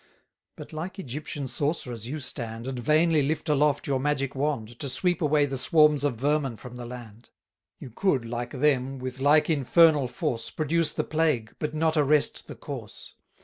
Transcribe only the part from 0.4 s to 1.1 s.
But like